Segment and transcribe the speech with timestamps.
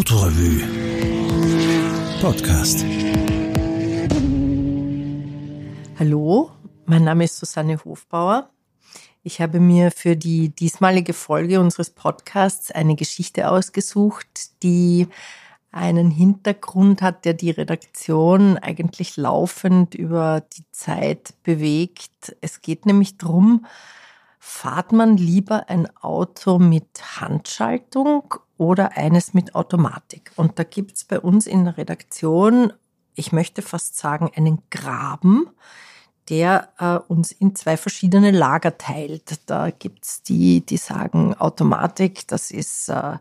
[0.00, 0.62] Autorevue
[2.22, 2.86] Podcast.
[5.98, 6.52] Hallo,
[6.86, 8.48] mein Name ist Susanne Hofbauer.
[9.22, 15.06] Ich habe mir für die diesmalige Folge unseres Podcasts eine Geschichte ausgesucht, die
[15.70, 22.34] einen Hintergrund hat, der die Redaktion eigentlich laufend über die Zeit bewegt.
[22.40, 23.66] Es geht nämlich darum,
[24.38, 30.32] fahrt man lieber ein Auto mit Handschaltung oder eines mit Automatik?
[30.36, 32.74] Und da gibt es bei uns in der Redaktion,
[33.14, 35.48] ich möchte fast sagen, einen Graben,
[36.28, 39.40] der äh, uns in zwei verschiedene Lager teilt.
[39.46, 43.16] Da gibt es die, die sagen, Automatik, das ist äh,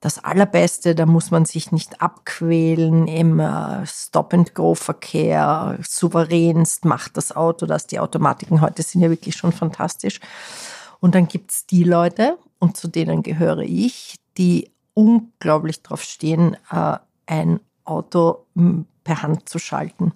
[0.00, 5.80] das Allerbeste, da muss man sich nicht abquälen im äh, Stop-and-Go-Verkehr.
[5.82, 7.88] Souveränst macht das Auto das.
[7.88, 10.20] Die Automatiken heute sind ja wirklich schon fantastisch.
[11.00, 16.96] Und dann gibt's die Leute, und zu denen gehöre ich, die unglaublich drauf stehen, äh,
[17.26, 18.46] ein Auto
[19.04, 20.12] per Hand zu schalten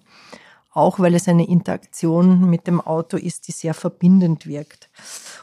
[0.74, 4.88] auch weil es eine Interaktion mit dem Auto ist, die sehr verbindend wirkt.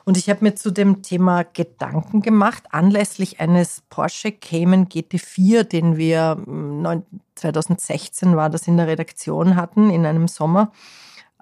[0.06, 5.98] Und ich habe mir zu dem Thema Gedanken gemacht, anlässlich eines Porsche Cayman GT4, den
[5.98, 6.38] wir
[7.36, 10.72] 2016 hm, war das in der Redaktion hatten, in einem Sommer.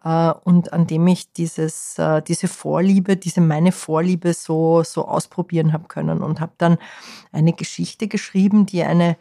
[0.04, 5.74] Äh, und an dem ich dieses, äh, diese Vorliebe, diese meine Vorliebe so, so ausprobieren
[5.74, 6.78] habe können und habe dann
[7.32, 9.18] eine Geschichte geschrieben, die eine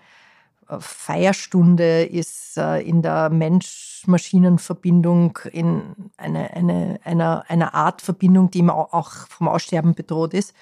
[0.80, 5.82] Feierstunde ist äh, in der Mensch-Maschinen-Verbindung in
[6.16, 10.54] eine, eine, einer, einer Art Verbindung, die auch vom Aussterben bedroht ist.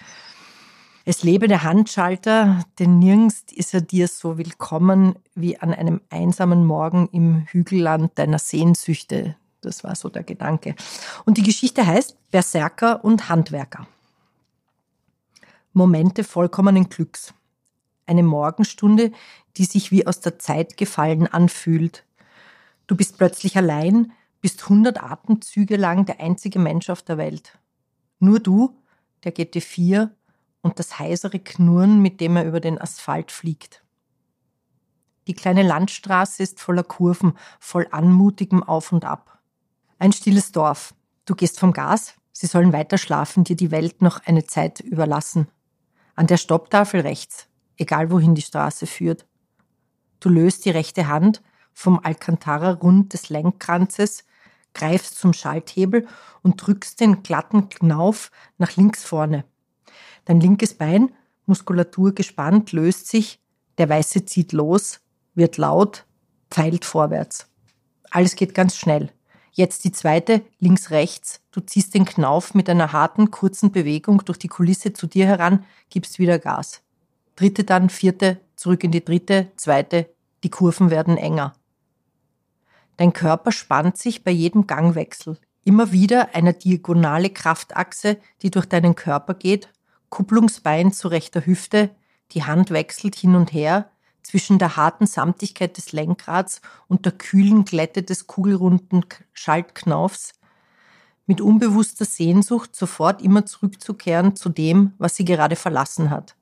[1.06, 6.64] Es lebe der Handschalter, denn nirgends ist er dir so willkommen wie an einem einsamen
[6.64, 9.36] Morgen im Hügelland deiner Sehnsüchte.
[9.64, 10.74] Das war so der Gedanke.
[11.24, 13.86] Und die Geschichte heißt Berserker und Handwerker.
[15.72, 17.34] Momente vollkommenen Glücks
[18.06, 19.12] eine Morgenstunde,
[19.56, 22.04] die sich wie aus der Zeit gefallen anfühlt.
[22.86, 27.58] Du bist plötzlich allein, bist hundert Atemzüge lang der einzige Mensch auf der Welt.
[28.18, 28.76] Nur du,
[29.24, 30.10] der GT4
[30.60, 33.82] und das heisere Knurren, mit dem er über den Asphalt fliegt.
[35.26, 39.33] Die kleine Landstraße ist voller Kurven, voll anmutigem Auf und Ab.
[39.98, 40.94] Ein stilles Dorf.
[41.24, 45.48] Du gehst vom Gas, sie sollen weiter schlafen, dir die Welt noch eine Zeit überlassen.
[46.14, 49.26] An der Stopptafel rechts egal wohin die Straße führt.
[50.20, 54.24] Du löst die rechte Hand vom Alcantara-Rund des Lenkkranzes,
[54.74, 56.06] greifst zum Schalthebel
[56.42, 59.44] und drückst den glatten Knauf nach links vorne.
[60.24, 61.12] Dein linkes Bein,
[61.46, 63.40] Muskulatur gespannt, löst sich,
[63.78, 65.00] der Weiße zieht los,
[65.34, 66.06] wird laut,
[66.50, 67.48] pfeilt vorwärts.
[68.10, 69.12] Alles geht ganz schnell.
[69.54, 71.40] Jetzt die zweite, links, rechts.
[71.50, 75.64] Du ziehst den Knauf mit einer harten, kurzen Bewegung durch die Kulisse zu dir heran,
[75.88, 76.84] gibst wieder Gas
[77.36, 80.08] dritte dann, vierte, zurück in die dritte, zweite,
[80.42, 81.54] die Kurven werden enger.
[82.96, 85.38] Dein Körper spannt sich bei jedem Gangwechsel.
[85.64, 89.68] Immer wieder eine diagonale Kraftachse, die durch deinen Körper geht,
[90.10, 91.90] Kupplungsbein zu rechter Hüfte,
[92.32, 93.90] die Hand wechselt hin und her
[94.24, 100.32] zwischen der harten Samtigkeit des Lenkrads und der kühlen Glätte des kugelrunden Schaltknaufs,
[101.26, 106.34] mit unbewusster Sehnsucht sofort immer zurückzukehren zu dem, was sie gerade verlassen hat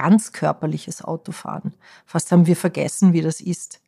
[0.00, 1.74] ganz körperliches Autofahren.
[2.06, 3.82] Fast haben wir vergessen, wie das ist.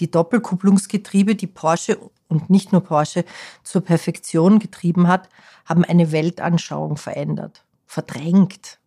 [0.00, 3.24] Die Doppelkupplungsgetriebe, die Porsche und nicht nur Porsche
[3.62, 5.28] zur Perfektion getrieben hat,
[5.64, 8.80] haben eine Weltanschauung verändert, verdrängt.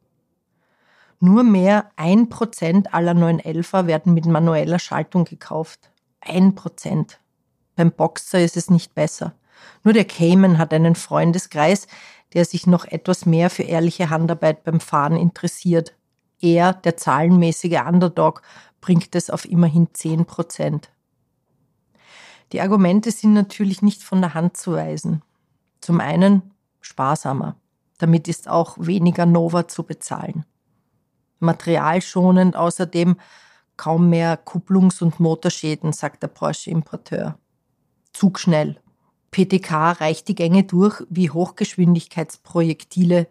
[1.19, 5.89] Nur mehr ein Prozent aller 911er werden mit manueller Schaltung gekauft.
[6.21, 7.19] Ein Prozent.
[7.75, 9.33] Beim Boxer ist es nicht besser.
[9.83, 11.87] Nur der Cayman hat einen Freundeskreis,
[12.33, 15.95] der sich noch etwas mehr für ehrliche Handarbeit beim Fahren interessiert.
[16.39, 18.43] Er, der zahlenmäßige Underdog,
[18.79, 20.91] bringt es auf immerhin 10 Prozent.
[22.51, 25.23] Die Argumente sind natürlich nicht von der Hand zu weisen.
[25.81, 27.55] Zum einen sparsamer.
[27.97, 30.45] Damit ist auch weniger Nova zu bezahlen.
[31.39, 33.17] Materialschonend außerdem
[33.75, 37.37] kaum mehr Kupplungs- und Motorschäden, sagt der Porsche-Importeur.
[38.13, 38.79] Zugschnell.
[39.31, 43.27] PTK reicht die Gänge durch wie Hochgeschwindigkeitsprojektile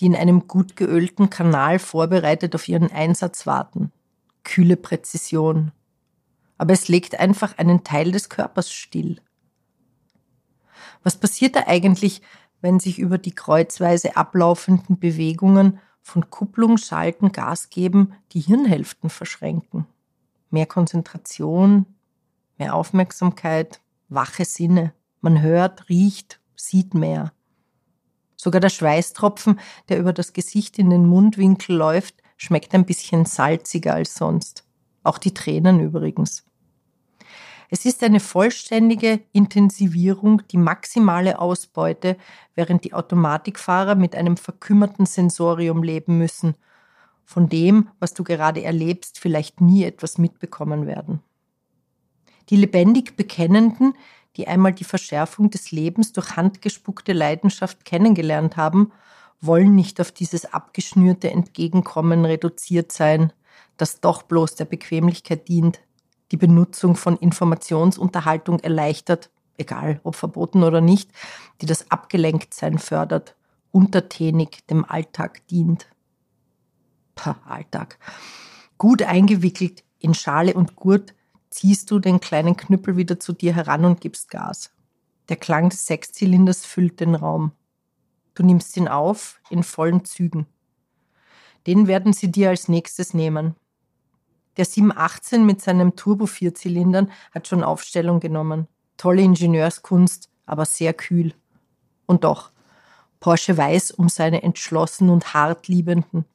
[0.00, 3.92] die in einem gut geölten Kanal vorbereitet auf ihren Einsatz warten.
[4.44, 5.72] Kühle Präzision.
[6.56, 9.20] Aber es legt einfach einen Teil des Körpers still.
[11.02, 12.22] Was passiert da eigentlich,
[12.62, 15.78] wenn sich über die kreuzweise ablaufenden Bewegungen
[16.10, 19.86] von Kupplung, Schalten, Gas geben die Hirnhälften verschränken?
[20.50, 21.86] Mehr Konzentration,
[22.58, 24.92] mehr Aufmerksamkeit, wache Sinne.
[25.20, 27.32] Man hört, riecht, sieht mehr.
[28.36, 33.94] Sogar der Schweißtropfen, der über das Gesicht in den Mundwinkel läuft, schmeckt ein bisschen salziger
[33.94, 34.64] als sonst.
[35.04, 36.44] Auch die Tränen übrigens.
[37.72, 42.16] Es ist eine vollständige Intensivierung, die maximale Ausbeute,
[42.56, 46.56] während die Automatikfahrer mit einem verkümmerten Sensorium leben müssen,
[47.24, 51.22] von dem, was du gerade erlebst, vielleicht nie etwas mitbekommen werden.
[52.48, 53.94] Die lebendig Bekennenden,
[54.36, 58.90] die einmal die Verschärfung des Lebens durch handgespuckte Leidenschaft kennengelernt haben,
[59.40, 63.32] wollen nicht auf dieses abgeschnürte Entgegenkommen reduziert sein,
[63.76, 65.80] das doch bloß der Bequemlichkeit dient,
[66.30, 71.10] die Benutzung von Informationsunterhaltung erleichtert, egal ob verboten oder nicht,
[71.60, 73.36] die das Abgelenktsein fördert,
[73.72, 75.88] untertänig dem Alltag dient.
[77.14, 77.98] Pah, Alltag.
[78.78, 81.14] Gut eingewickelt in Schale und Gurt
[81.50, 84.70] ziehst du den kleinen Knüppel wieder zu dir heran und gibst Gas.
[85.28, 87.52] Der Klang des Sechszylinders füllt den Raum.
[88.34, 90.46] Du nimmst ihn auf in vollen Zügen.
[91.66, 93.54] Den werden sie dir als nächstes nehmen.
[94.60, 98.68] Der 718 mit seinem Turbo-Vierzylindern hat schon Aufstellung genommen.
[98.98, 101.32] Tolle Ingenieurskunst, aber sehr kühl.
[102.04, 102.50] Und doch,
[103.20, 106.26] Porsche weiß um seine entschlossen und hart Liebenden.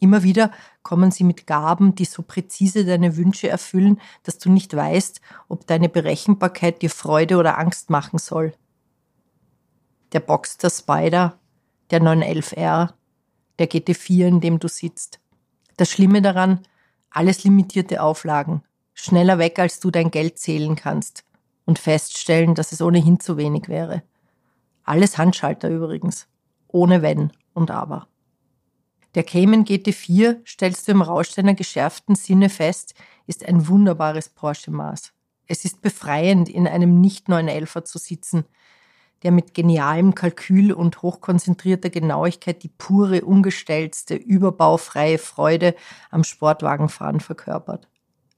[0.00, 0.50] Immer wieder
[0.82, 5.66] kommen sie mit Gaben, die so präzise deine Wünsche erfüllen, dass du nicht weißt, ob
[5.66, 8.54] deine Berechenbarkeit dir Freude oder Angst machen soll.
[10.12, 11.38] Der Boxster Spider,
[11.90, 12.94] der 911R,
[13.58, 15.20] der GT4, in dem du sitzt.
[15.76, 16.62] Das Schlimme daran,
[17.10, 18.62] alles limitierte Auflagen.
[18.94, 21.24] Schneller weg, als du dein Geld zählen kannst.
[21.64, 24.02] Und feststellen, dass es ohnehin zu wenig wäre.
[24.84, 26.26] Alles Handschalter übrigens.
[26.66, 28.08] Ohne Wenn und Aber.
[29.14, 32.94] Der Cayman GT4, stellst du im Rausch deiner geschärften Sinne fest,
[33.26, 35.12] ist ein wunderbares Porsche-Maß.
[35.46, 38.44] Es ist befreiend, in einem nicht 911er zu sitzen,
[39.22, 45.74] der mit genialem Kalkül und hochkonzentrierter Genauigkeit die pure, ungestellte, überbaufreie Freude
[46.10, 47.88] am Sportwagenfahren verkörpert.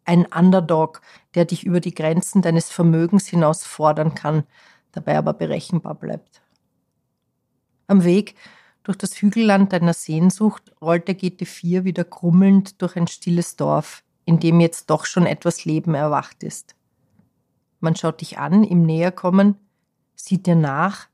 [0.04, 1.02] Ein Underdog,
[1.34, 4.44] der dich über die Grenzen deines Vermögens hinaus fordern kann,
[4.92, 6.42] dabei aber berechenbar bleibt.
[7.86, 8.34] Am Weg
[8.82, 14.40] durch das Hügelland deiner Sehnsucht rollt der GT4 wieder grummelnd durch ein stilles Dorf, in
[14.40, 16.74] dem jetzt doch schon etwas Leben erwacht ist.
[17.80, 19.56] Man schaut dich an im Näherkommen,
[20.24, 21.08] sieht dir nach,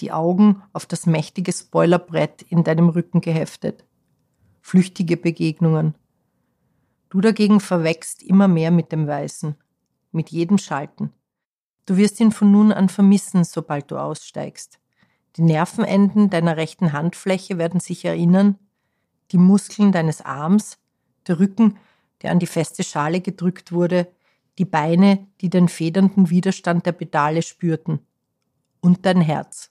[0.00, 3.84] die Augen auf das mächtige Spoilerbrett in deinem Rücken geheftet.
[4.60, 5.94] Flüchtige Begegnungen.
[7.10, 9.56] Du dagegen verwächst immer mehr mit dem Weißen,
[10.12, 11.12] mit jedem Schalten.
[11.86, 14.78] Du wirst ihn von nun an vermissen, sobald du aussteigst.
[15.36, 18.58] Die Nervenenden deiner rechten Handfläche werden sich erinnern,
[19.32, 20.78] die Muskeln deines Arms,
[21.26, 21.78] der Rücken,
[22.22, 24.08] der an die feste Schale gedrückt wurde,
[24.58, 28.00] die Beine, die den federnden Widerstand der Pedale spürten
[28.80, 29.70] und dein Herz.